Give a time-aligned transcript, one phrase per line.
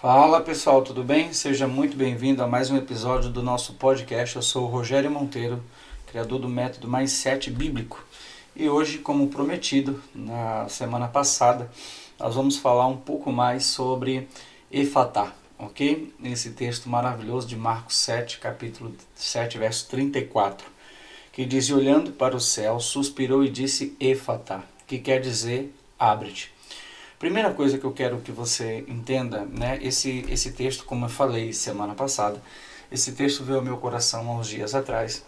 [0.00, 1.32] Fala pessoal, tudo bem?
[1.32, 4.36] Seja muito bem-vindo a mais um episódio do nosso podcast.
[4.36, 5.60] Eu sou o Rogério Monteiro,
[6.06, 8.06] criador do método Mais 7 Bíblico.
[8.54, 11.68] E hoje, como prometido na semana passada,
[12.16, 14.28] nós vamos falar um pouco mais sobre
[14.70, 16.14] Efatá, ok?
[16.16, 20.64] Nesse texto maravilhoso de Marcos 7, capítulo 7, verso 34,
[21.32, 26.56] que diz: olhando para o céu, suspirou e disse Efatá, que quer dizer abre-te.
[27.18, 31.52] Primeira coisa que eu quero que você entenda, né, esse, esse texto, como eu falei
[31.52, 32.40] semana passada,
[32.92, 35.24] esse texto veio ao meu coração há uns dias atrás.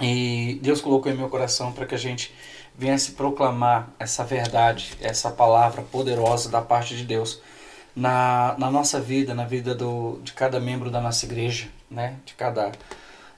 [0.00, 2.32] E Deus colocou em meu coração para que a gente
[2.78, 7.42] viesse proclamar essa verdade, essa palavra poderosa da parte de Deus
[7.96, 12.34] na, na nossa vida, na vida do, de cada membro da nossa igreja, né, de
[12.34, 12.70] cada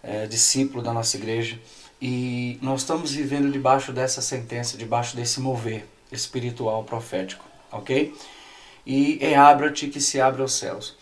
[0.03, 1.59] é, discípulo da nossa igreja.
[2.01, 8.15] E nós estamos vivendo debaixo dessa sentença, debaixo desse mover espiritual profético ok?
[8.87, 10.97] E é abra-te que se abra os céus.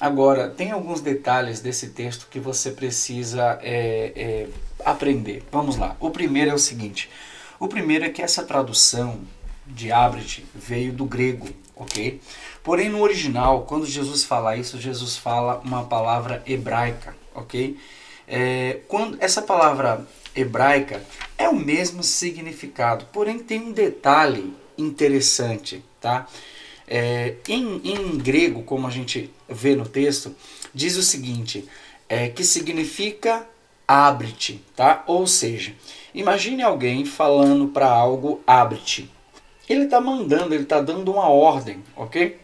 [0.00, 4.48] Agora, tem alguns detalhes desse texto que você precisa é, é,
[4.84, 5.42] aprender.
[5.50, 5.96] Vamos lá.
[5.98, 7.10] O primeiro é o seguinte:
[7.58, 9.20] o primeiro é que essa tradução
[9.66, 12.20] de abre-te veio do grego, ok?
[12.62, 17.76] Porém, no original, quando Jesus fala isso, Jesus fala uma palavra hebraica, ok?
[18.26, 21.02] É, quando essa palavra hebraica
[21.36, 26.26] é o mesmo significado, porém tem um detalhe interessante, tá?
[26.86, 30.34] É, em, em grego, como a gente vê no texto,
[30.74, 31.68] diz o seguinte,
[32.08, 33.46] é, que significa
[33.86, 35.04] abre-te, tá?
[35.06, 35.74] Ou seja,
[36.14, 39.10] imagine alguém falando para algo abre-te.
[39.68, 42.38] Ele está mandando, ele está dando uma ordem, ok?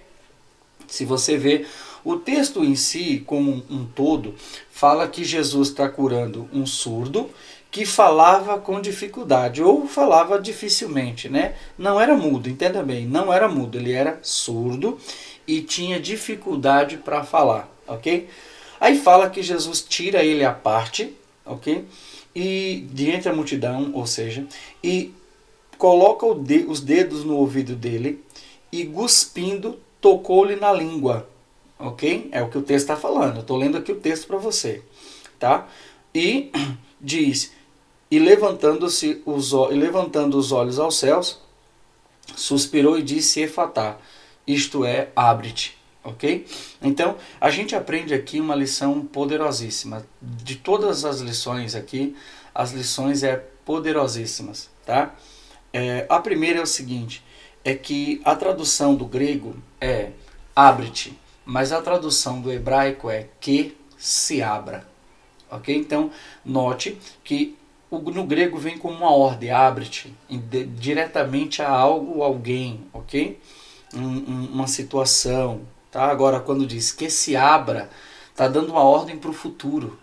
[0.87, 1.67] Se você vê
[2.05, 4.35] o texto em si, como um todo,
[4.71, 7.31] fala que Jesus está curando um surdo
[7.75, 11.57] que falava com dificuldade ou falava dificilmente, né?
[11.77, 14.97] Não era mudo, entenda bem, não era mudo, ele era surdo
[15.45, 18.29] e tinha dificuldade para falar, ok?
[18.81, 21.85] Aí fala que Jesus tira ele à parte, ok?
[22.33, 24.47] E de entre a multidão, ou seja,
[24.81, 25.13] e
[25.77, 28.23] coloca os dedos no ouvido dele
[28.71, 31.29] e cuspindo tocou-lhe na língua,
[31.77, 32.29] ok?
[32.31, 33.41] É o que o texto está falando.
[33.41, 34.81] Estou lendo aqui o texto para você,
[35.41, 35.67] tá?
[36.15, 36.53] E
[37.01, 37.53] diz
[38.15, 41.41] e levantando-se os, levantando os olhos aos céus,
[42.37, 43.99] suspirou e disse Efatá,
[44.47, 45.77] isto é, abre-te.
[46.05, 46.47] Ok?
[46.81, 50.07] Então, a gente aprende aqui uma lição poderosíssima.
[50.23, 52.15] De todas as lições aqui,
[52.55, 55.17] as lições é poderosíssimas, tá?
[55.73, 57.21] É, a primeira é o seguinte,
[57.65, 60.13] é que a tradução do grego é
[60.55, 64.87] abre-te, mas a tradução do hebraico é que se abra.
[65.51, 65.75] Ok?
[65.75, 66.13] Então,
[66.45, 67.57] note que
[68.01, 70.15] no grego vem como uma ordem, abre-te,
[70.77, 73.41] diretamente a algo ou alguém, ok?
[73.95, 76.05] Um, uma situação, tá?
[76.05, 77.89] Agora, quando diz que se abra,
[78.35, 79.99] tá dando uma ordem para o futuro,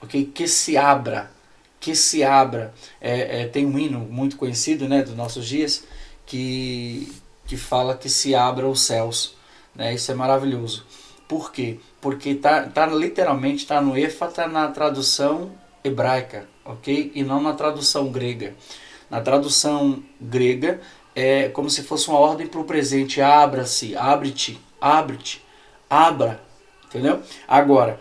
[0.00, 0.24] ok?
[0.24, 1.30] Que se abra,
[1.78, 2.74] que se abra.
[3.00, 5.84] É, é, tem um hino muito conhecido, né, dos nossos dias,
[6.24, 7.12] que,
[7.46, 9.36] que fala que se abra os céus,
[9.74, 9.94] né?
[9.94, 10.84] Isso é maravilhoso.
[11.28, 11.78] Por quê?
[12.00, 15.52] Porque tá, tá literalmente tá no Éfata na tradução
[15.82, 17.12] hebraica, ok?
[17.14, 18.54] E não na tradução grega.
[19.10, 20.80] Na tradução grega
[21.14, 25.42] é como se fosse uma ordem para o presente: abra-se, abre-te, abre-te,
[25.88, 26.40] abra,
[26.86, 27.22] entendeu?
[27.46, 28.00] Agora,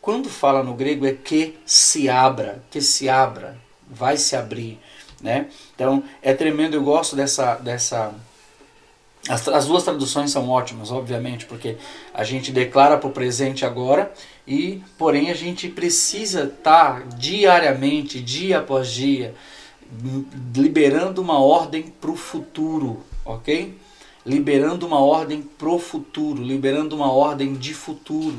[0.00, 4.78] quando fala no grego é que se abra, que se abra, vai se abrir,
[5.20, 5.48] né?
[5.74, 8.14] Então é tremendo, eu gosto dessa dessa
[9.28, 11.76] as, as duas traduções são ótimas, obviamente, porque
[12.14, 14.12] a gente declara para o presente agora
[14.46, 19.34] e, porém, a gente precisa estar tá diariamente, dia após dia,
[20.54, 23.76] liberando uma ordem para o futuro, ok?
[24.24, 28.36] Liberando uma ordem para o futuro, liberando uma ordem de futuro,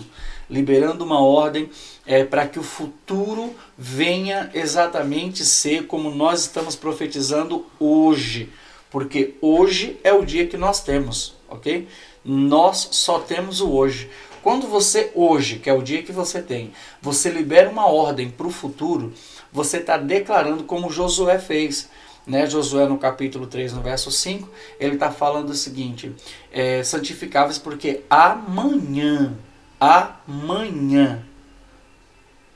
[0.49, 1.69] liberando uma ordem
[2.05, 8.49] é, para que o futuro venha exatamente ser como nós estamos profetizando hoje
[8.89, 11.87] porque hoje é o dia que nós temos, ok?
[12.23, 14.09] Nós só temos o hoje.
[14.47, 18.47] Quando você hoje, que é o dia que você tem, você libera uma ordem para
[18.47, 19.11] o futuro,
[19.51, 21.89] você está declarando como Josué fez.
[22.25, 24.49] Né, Josué no capítulo 3, no verso 5,
[24.79, 26.15] ele está falando o seguinte:
[26.49, 29.35] é, santificáveis porque amanhã,
[29.81, 31.25] amanhã,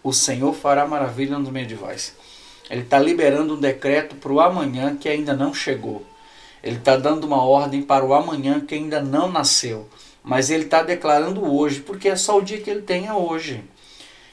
[0.02, 2.16] o Senhor fará maravilha no meio de vós.
[2.70, 6.06] Ele está liberando um decreto para o amanhã que ainda não chegou.
[6.64, 9.90] Ele está dando uma ordem para o amanhã que ainda não nasceu.
[10.24, 13.64] Mas ele está declarando hoje, porque é só o dia que ele tem é hoje.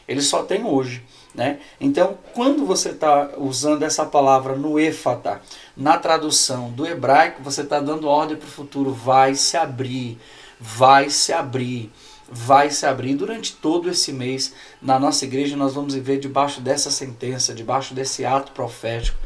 [0.06, 1.02] Ele só tem hoje.
[1.34, 1.60] Né?
[1.80, 5.40] Então, quando você está usando essa palavra no Éfata,
[5.76, 10.18] na tradução do hebraico, você está dando ordem para o futuro, vai se abrir,
[10.58, 11.92] vai se abrir.
[12.30, 14.52] vai se abrir durante todo esse mês.
[14.82, 19.18] Na nossa igreja nós vamos viver debaixo dessa sentença, debaixo desse ato profético,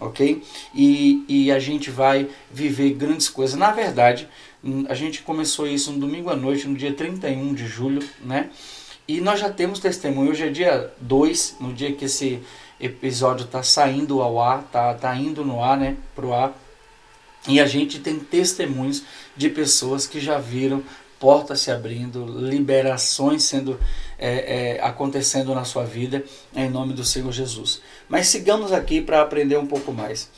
[0.00, 0.42] ok?
[0.74, 3.58] E, e a gente vai viver grandes coisas.
[3.58, 4.28] Na verdade,
[4.88, 8.50] a gente começou isso no domingo à noite, no dia 31 de julho, né?
[9.08, 10.30] E nós já temos testemunho.
[10.30, 12.42] Hoje é dia 2, no dia que esse
[12.80, 15.96] episódio está saindo ao ar, tá, tá indo no ar, né?
[16.14, 16.56] Pro ar.
[17.48, 19.04] E a gente tem testemunhos
[19.36, 20.82] de pessoas que já viram
[21.18, 23.78] portas se abrindo, liberações sendo
[24.18, 26.24] é, é, acontecendo na sua vida,
[26.54, 27.80] em nome do Senhor Jesus.
[28.08, 30.28] Mas sigamos aqui para aprender um pouco mais.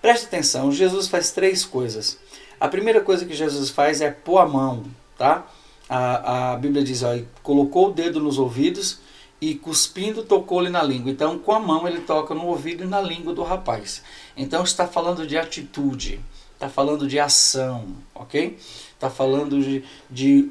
[0.00, 2.18] Preste atenção, Jesus faz três coisas.
[2.60, 4.84] A primeira coisa que Jesus faz é pôr a mão,
[5.16, 5.46] tá?
[5.88, 8.98] A, a Bíblia diz, ó, colocou o dedo nos ouvidos
[9.40, 11.10] e cuspindo tocou-lhe na língua.
[11.10, 14.02] Então, com a mão ele toca no ouvido e na língua do rapaz.
[14.36, 16.20] Então, está falando de atitude,
[16.54, 18.58] está falando de ação, ok?
[18.92, 20.50] Está falando de, de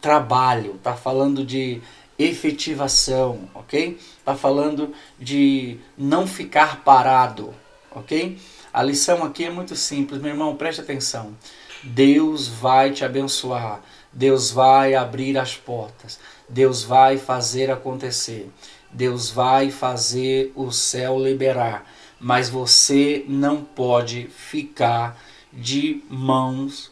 [0.00, 1.80] trabalho, está falando de
[2.18, 3.98] efetivação, ok?
[4.18, 7.54] Está falando de não ficar parado,
[7.96, 8.38] ok?
[8.72, 11.34] A lição aqui é muito simples, meu irmão, preste atenção.
[11.82, 13.80] Deus vai te abençoar,
[14.12, 18.50] Deus vai abrir as portas, Deus vai fazer acontecer,
[18.90, 21.90] Deus vai fazer o céu liberar,
[22.20, 25.18] mas você não pode ficar
[25.52, 26.90] de mãos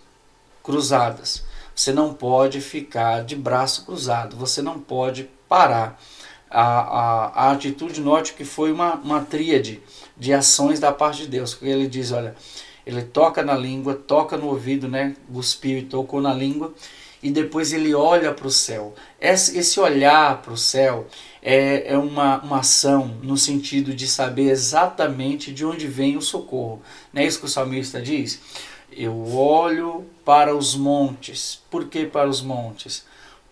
[0.62, 1.44] cruzadas.
[1.74, 6.00] Você não pode ficar de braço cruzado, você não pode parar.
[6.54, 9.82] A, a, a atitude norte que foi uma, uma tríade
[10.16, 11.58] de ações da parte de Deus.
[11.60, 12.36] Ele diz, olha,
[12.86, 15.16] ele toca na língua, toca no ouvido, né?
[15.32, 16.72] Cuspiu e tocou na língua,
[17.22, 18.94] e depois ele olha para o céu.
[19.20, 21.06] Esse, esse olhar para o céu
[21.42, 26.82] é, é uma, uma ação no sentido de saber exatamente de onde vem o socorro.
[27.12, 28.40] Não é isso que o salmista diz?
[28.92, 31.62] Eu olho para os montes.
[31.70, 33.04] Por que para os montes?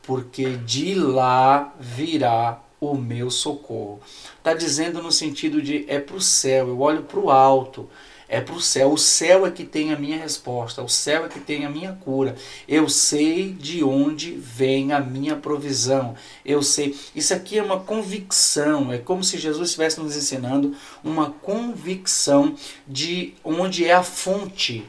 [0.03, 4.01] Porque de lá virá o meu socorro.
[4.37, 7.89] Está dizendo no sentido de é para o céu, eu olho para o alto,
[8.29, 8.93] é para o céu.
[8.93, 11.93] O céu é que tem a minha resposta, o céu é que tem a minha
[11.93, 12.35] cura.
[12.67, 16.17] Eu sei de onde vem a minha provisão.
[16.45, 16.99] Eu sei.
[17.15, 20.75] Isso aqui é uma convicção, é como se Jesus estivesse nos ensinando
[21.05, 22.57] uma convicção
[22.89, 24.85] de onde é a fonte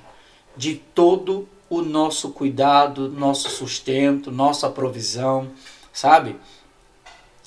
[0.57, 5.51] de todo o nosso cuidado, nosso sustento, nossa provisão,
[5.91, 6.35] sabe?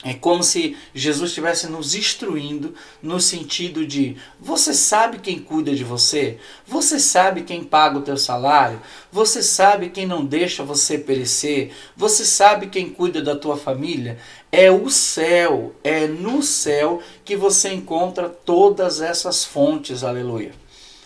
[0.04, 5.84] É como se Jesus estivesse nos instruindo no sentido de: você sabe quem cuida de
[5.84, 6.38] você?
[6.66, 8.80] Você sabe quem paga o teu salário?
[9.10, 11.72] Você sabe quem não deixa você perecer?
[11.96, 14.18] Você sabe quem cuida da tua família?
[14.52, 20.52] É o céu, é no céu que você encontra todas essas fontes, aleluia.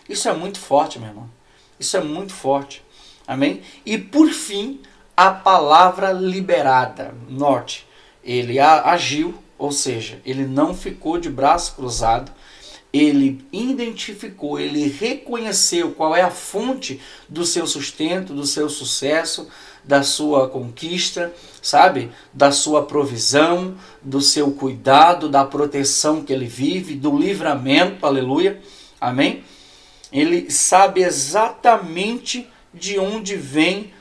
[0.09, 1.31] Isso é muito forte, meu irmão.
[1.79, 2.83] Isso é muito forte.
[3.25, 3.63] Amém?
[3.87, 4.81] E por fim,
[5.17, 7.89] a palavra liberada, norte
[8.25, 12.33] ele agiu, ou seja, ele não ficou de braço cruzado,
[12.93, 19.49] ele identificou, ele reconheceu qual é a fonte do seu sustento, do seu sucesso,
[19.85, 21.33] da sua conquista,
[21.63, 22.11] sabe?
[22.33, 28.61] Da sua provisão, do seu cuidado, da proteção que ele vive, do livramento, aleluia,
[29.01, 29.45] amém?
[30.13, 33.93] Ele sabe exatamente de onde vem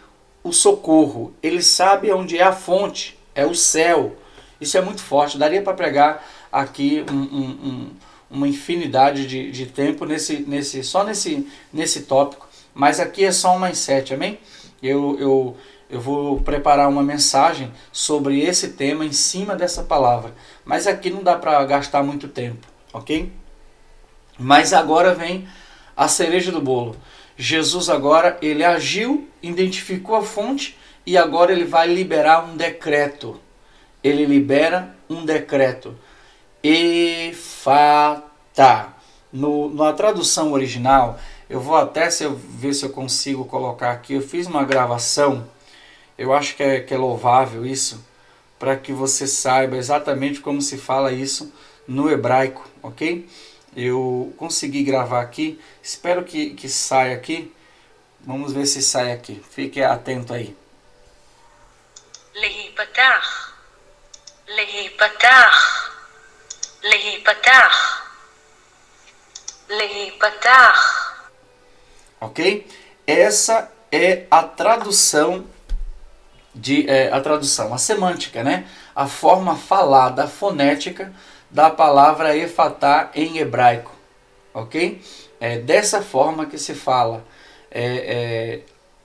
[0.43, 4.15] o socorro, ele sabe onde é a fonte é o céu.
[4.59, 5.37] Isso é muito forte.
[5.37, 7.89] Daria para pregar aqui um, um, um,
[8.29, 12.47] uma infinidade de, de tempo nesse, nesse, só nesse, nesse tópico.
[12.73, 14.39] Mas aqui é só uma sete, amém?
[14.81, 15.57] Eu, eu,
[15.89, 20.33] eu vou preparar uma mensagem sobre esse tema em cima dessa palavra.
[20.63, 23.31] Mas aqui não dá para gastar muito tempo, ok?
[24.37, 25.47] Mas agora vem
[25.95, 26.95] a cereja do bolo.
[27.37, 30.77] Jesus agora ele agiu, identificou a fonte
[31.09, 33.41] e agora ele vai liberar um decreto.
[34.03, 35.97] Ele libera um decreto.
[36.63, 38.13] Efata.
[39.33, 44.13] No, na tradução original, eu vou até se eu, ver se eu consigo colocar aqui.
[44.13, 45.49] Eu fiz uma gravação,
[46.15, 48.05] eu acho que é, que é louvável isso,
[48.59, 51.51] para que você saiba exatamente como se fala isso
[51.87, 53.27] no hebraico, ok?
[53.75, 57.51] Eu consegui gravar aqui, espero que, que saia aqui.
[58.21, 59.41] Vamos ver se sai aqui.
[59.49, 60.55] Fique atento aí.
[62.38, 63.54] להיפתח,
[64.48, 65.90] להיפתח,
[66.82, 68.02] להיפתח,
[69.68, 71.00] להיפתח.
[72.20, 72.66] Ok?
[73.06, 75.44] Essa é a tradução
[76.54, 78.66] de é, a tradução, a semântica, né?
[78.94, 81.12] A forma falada, fonética
[81.50, 83.92] da palavra efatá em hebraico,
[84.52, 85.02] ok?
[85.40, 87.24] É dessa forma que se fala
[87.70, 88.60] é, é,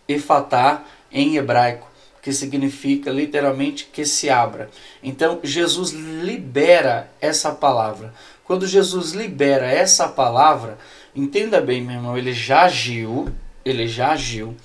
[0.07, 1.87] efatá em hebraico
[2.24, 4.70] que significa literalmente que se abra.
[5.02, 8.14] Então Jesus libera essa palavra.
[8.44, 10.78] Quando Jesus libera essa palavra,
[11.14, 13.28] entenda bem, meu irmão, ele já agiu,
[13.62, 14.56] ele já agiu,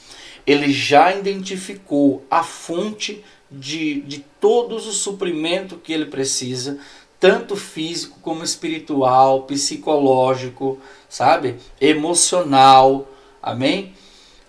[0.47, 6.79] ele já identificou a fonte de, de todos os suprimentos que ele precisa,
[7.19, 11.57] tanto físico como espiritual, psicológico, sabe?
[11.81, 13.05] Emocional.
[13.43, 13.93] Amém?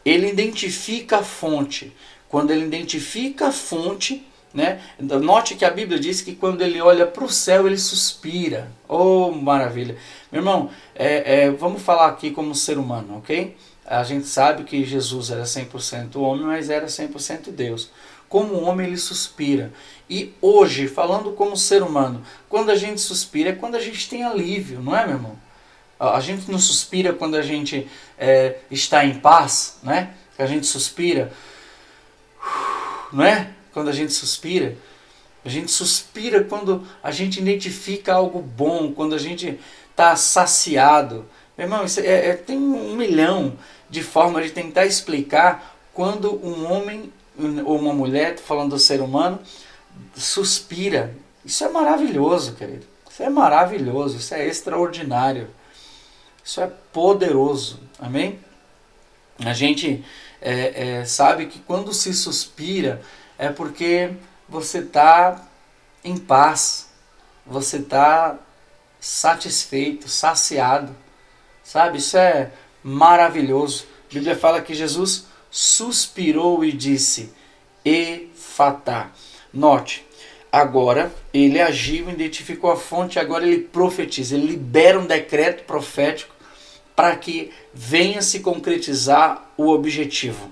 [0.05, 1.93] Ele identifica a fonte.
[2.31, 4.81] Quando ele identifica a fonte, né?
[4.99, 8.71] Note que a Bíblia diz que quando ele olha para o céu, ele suspira.
[8.89, 9.97] Oh, maravilha.
[10.31, 13.57] Meu irmão, é, é, vamos falar aqui como ser humano, ok?
[13.85, 17.91] A gente sabe que Jesus era 100% homem, mas era 100% Deus.
[18.29, 19.73] Como homem, ele suspira.
[20.09, 24.23] E hoje, falando como ser humano, quando a gente suspira é quando a gente tem
[24.23, 25.37] alívio, não é, meu irmão?
[25.99, 30.15] A gente não suspira quando a gente é, está em paz, né?
[30.39, 31.33] A gente suspira
[33.13, 33.51] não é?
[33.73, 34.77] Quando a gente suspira.
[35.45, 39.59] A gente suspira quando a gente identifica algo bom, quando a gente
[39.91, 41.27] está saciado.
[41.57, 43.55] Meu irmão, é, é, tem um milhão
[43.89, 47.13] de formas de tentar explicar quando um homem
[47.65, 49.39] ou uma mulher, falando do ser humano,
[50.15, 51.15] suspira.
[51.45, 52.87] Isso é maravilhoso, querido.
[53.11, 55.49] Isso é maravilhoso, isso é extraordinário.
[56.45, 57.81] Isso é poderoso.
[57.99, 58.39] Amém?
[59.45, 60.05] A gente
[60.41, 63.03] é, é, sabe que quando se suspira
[63.39, 64.11] é porque
[64.49, 65.47] você está
[66.03, 66.89] em paz,
[67.47, 68.39] você está
[68.99, 70.95] satisfeito, saciado,
[71.63, 71.99] sabe?
[71.99, 72.51] Isso é
[72.83, 73.87] maravilhoso.
[74.11, 77.33] A Bíblia fala que Jesus suspirou e disse:
[77.85, 79.11] Efatá.
[79.53, 80.07] Note,
[80.51, 86.35] agora ele agiu, identificou a fonte, agora ele profetiza, ele libera um decreto profético
[87.01, 90.51] para que venha se concretizar o objetivo.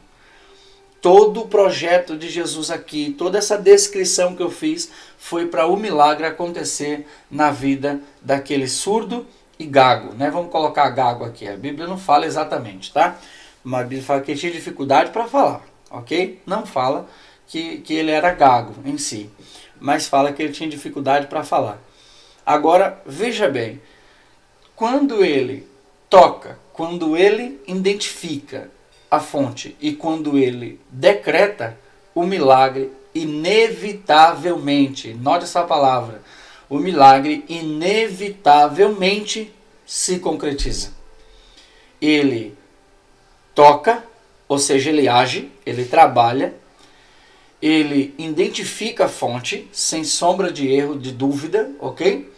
[0.99, 5.77] Todo o projeto de Jesus aqui, toda essa descrição que eu fiz, foi para o
[5.77, 9.27] milagre acontecer na vida daquele surdo
[9.59, 10.15] e gago.
[10.15, 10.31] Né?
[10.31, 11.47] Vamos colocar gago aqui.
[11.47, 13.19] A Bíblia não fala exatamente, tá?
[13.63, 16.41] Mas a Bíblia fala que ele tinha dificuldade para falar, ok?
[16.47, 17.07] Não fala
[17.47, 19.29] que, que ele era gago em si,
[19.79, 21.79] mas fala que ele tinha dificuldade para falar.
[22.47, 23.83] Agora, veja bem,
[24.75, 25.69] quando ele
[26.09, 28.71] toca, quando ele identifica
[29.11, 31.79] a fonte e quando ele decreta,
[32.15, 36.23] o milagre inevitavelmente, note essa palavra,
[36.69, 39.51] o milagre inevitavelmente
[39.87, 40.93] se concretiza.
[42.01, 42.57] Ele
[43.55, 44.05] toca,
[44.47, 46.55] ou seja, ele age, ele trabalha,
[47.61, 52.31] ele identifica a fonte, sem sombra de erro, de dúvida, ok?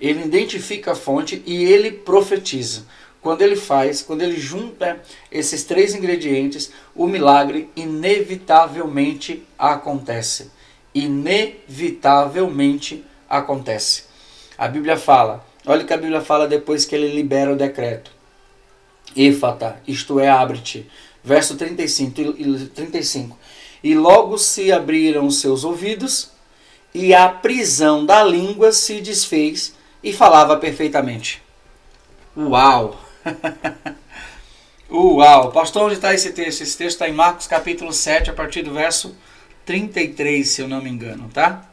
[0.00, 2.86] Ele identifica a fonte e ele profetiza.
[3.26, 5.02] Quando ele faz, quando ele junta
[5.32, 10.52] esses três ingredientes, o milagre inevitavelmente acontece.
[10.94, 14.04] Inevitavelmente acontece.
[14.56, 18.12] A Bíblia fala, olha o que a Bíblia fala depois que ele libera o decreto.
[19.16, 20.88] Éfata, isto é, abre-te.
[21.24, 22.32] Verso 35,
[22.72, 23.36] 35.
[23.82, 26.30] E logo se abriram os seus ouvidos,
[26.94, 31.42] e a prisão da língua se desfez, e falava perfeitamente.
[32.36, 33.05] Uau!
[34.90, 35.50] Uau!
[35.52, 36.62] Pastor, onde está esse texto?
[36.62, 39.16] Esse texto está em Marcos capítulo 7, a partir do verso
[39.64, 41.68] 33, se eu não me engano, tá?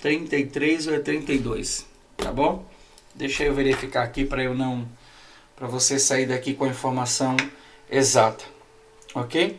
[0.00, 2.64] 33 ou é 32, tá bom?
[3.14, 4.88] Deixa eu verificar aqui para eu não
[5.54, 7.36] para você sair daqui com a informação
[7.88, 8.44] exata.
[9.14, 9.58] OK?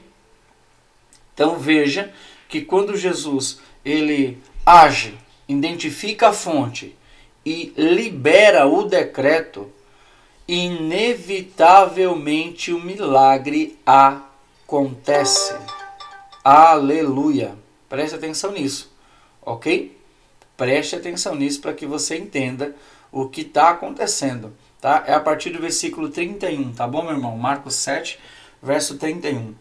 [1.33, 2.11] Então veja
[2.49, 6.95] que quando Jesus ele age, identifica a fonte
[7.45, 9.71] e libera o decreto,
[10.47, 15.55] inevitavelmente o milagre acontece.
[16.43, 17.55] Aleluia.
[17.89, 18.91] Preste atenção nisso,
[19.41, 19.97] ok?
[20.55, 22.75] Preste atenção nisso para que você entenda
[23.11, 25.03] o que está acontecendo, tá?
[25.07, 27.37] É a partir do versículo 31, tá bom, meu irmão?
[27.37, 28.19] Marcos 7,
[28.61, 29.53] verso 31.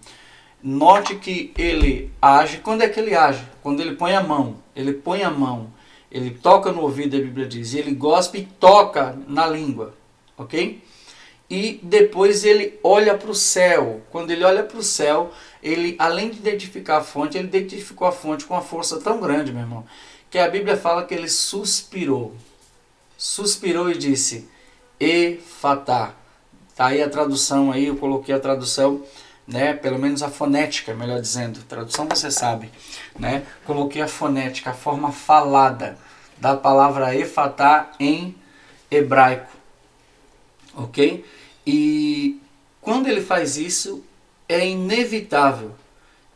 [0.62, 3.44] Note que ele age, quando é que ele age?
[3.62, 5.72] Quando ele põe a mão, ele põe a mão,
[6.10, 9.94] ele toca no ouvido, a Bíblia diz, ele gospe e toca na língua,
[10.36, 10.82] ok?
[11.48, 14.02] E depois ele olha para o céu.
[14.10, 15.30] Quando ele olha para o céu,
[15.62, 19.52] ele, além de identificar a fonte, ele identificou a fonte com uma força tão grande,
[19.52, 19.84] meu irmão,
[20.30, 22.34] que a Bíblia fala que ele suspirou.
[23.16, 24.48] Suspirou e disse:
[24.98, 26.14] Efatá.
[26.74, 29.04] Tá aí a tradução aí, eu coloquei a tradução,
[29.46, 31.62] né, pelo menos a fonética, melhor dizendo.
[31.68, 32.68] Tradução você sabe,
[33.16, 33.46] né?
[33.64, 35.96] Coloquei a fonética, a forma falada
[36.36, 38.34] da palavra efatá em
[38.90, 39.63] hebraico.
[40.76, 41.25] OK?
[41.66, 42.40] E
[42.81, 44.04] quando ele faz isso,
[44.49, 45.75] é inevitável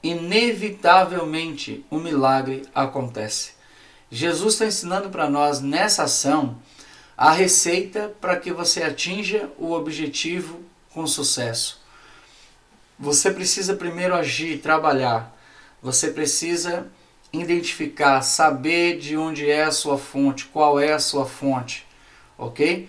[0.03, 3.53] inevitavelmente o um milagre acontece.
[4.11, 6.57] Jesus está ensinando para nós nessa ação
[7.17, 11.81] a receita para que você atinja o objetivo com sucesso.
[12.99, 15.37] Você precisa primeiro agir, trabalhar.
[15.83, 16.87] Você precisa
[17.33, 21.87] identificar, saber de onde é a sua fonte, qual é a sua fonte,
[22.37, 22.89] ok?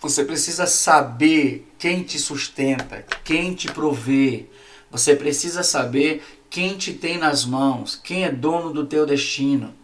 [0.00, 4.46] Você precisa saber quem te sustenta, quem te provê.
[4.90, 9.74] Você precisa saber quem te tem nas mãos, quem é dono do teu destino.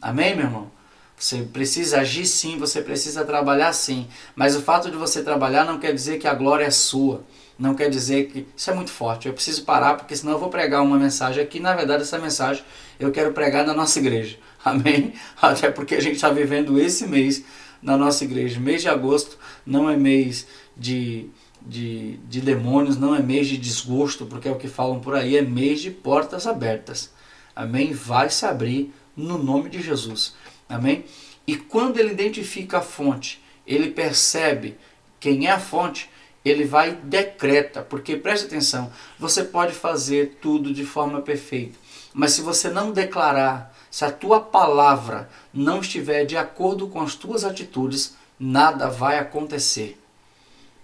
[0.00, 0.70] Amém, meu irmão?
[1.18, 4.06] Você precisa agir sim, você precisa trabalhar sim.
[4.36, 7.24] Mas o fato de você trabalhar não quer dizer que a glória é sua.
[7.58, 8.46] Não quer dizer que.
[8.54, 9.26] Isso é muito forte.
[9.26, 11.58] Eu preciso parar, porque senão eu vou pregar uma mensagem aqui.
[11.58, 12.62] Na verdade, essa mensagem
[13.00, 14.38] eu quero pregar na nossa igreja.
[14.64, 15.14] Amém?
[15.40, 17.42] Até porque a gente está vivendo esse mês
[17.82, 18.60] na nossa igreja.
[18.60, 21.28] Mês de agosto não é mês de,
[21.62, 25.36] de, de demônios, não é mês de desgosto, porque é o que falam por aí,
[25.36, 27.12] é mês de portas abertas.
[27.54, 27.92] Amém?
[27.92, 30.34] Vai se abrir no nome de Jesus.
[30.68, 31.04] Amém?
[31.46, 34.76] E quando ele identifica a fonte, ele percebe
[35.18, 36.10] quem é a fonte,
[36.44, 41.76] ele vai e decreta, porque preste atenção, você pode fazer tudo de forma perfeita,
[42.18, 47.14] mas se você não declarar, se a tua palavra não estiver de acordo com as
[47.14, 50.00] tuas atitudes, nada vai acontecer.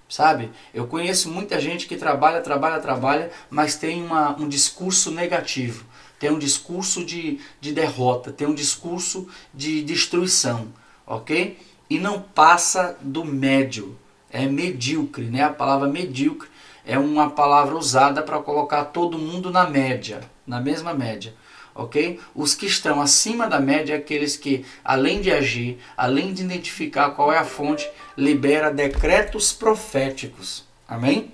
[0.06, 0.50] Sabe?
[0.74, 5.86] Eu conheço muita gente que trabalha, trabalha, trabalha, mas tem uma, um discurso negativo
[6.18, 10.68] tem um discurso de, de derrota, tem um discurso de destruição,
[11.04, 11.58] ok?
[11.90, 13.98] E não passa do médio,
[14.30, 15.42] é medíocre, né?
[15.42, 16.48] A palavra medíocre
[16.86, 21.34] é uma palavra usada para colocar todo mundo na média, na mesma média,
[21.75, 22.20] ok?
[22.34, 27.11] Os que estão acima da média é aqueles que, além de agir, além de identificar
[27.11, 31.32] qual é a fonte, libera decretos proféticos, amém?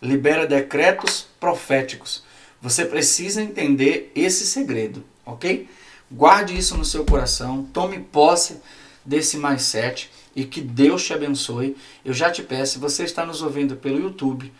[0.00, 2.24] Libera decretos proféticos.
[2.60, 5.68] Você precisa entender esse segredo, ok?
[6.10, 8.60] Guarde isso no seu coração, tome posse
[9.04, 11.76] desse mindset e que Deus te abençoe.
[12.04, 14.52] Eu já te peço, se você está nos ouvindo pelo YouTube,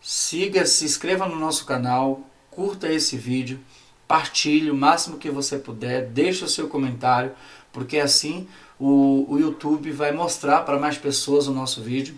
[0.00, 2.20] siga, se inscreva no nosso canal,
[2.54, 3.60] curta esse vídeo,
[4.06, 7.32] partilhe o máximo que você puder, deixe o seu comentário,
[7.72, 8.46] porque assim
[8.78, 12.16] o, o YouTube vai mostrar para mais pessoas o nosso vídeo.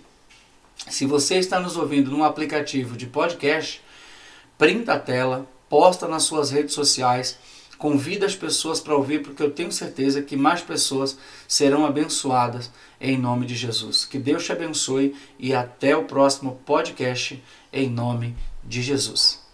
[0.88, 3.83] Se você está nos ouvindo num aplicativo de podcast,
[4.59, 7.38] printa a tela, posta nas suas redes sociais,
[7.79, 11.18] convida as pessoas para ouvir, porque eu tenho certeza que mais pessoas
[11.49, 12.70] serão abençoadas
[13.01, 14.05] em nome de Jesus.
[14.05, 19.46] Que Deus te abençoe e até o próximo podcast em nome de Jesus.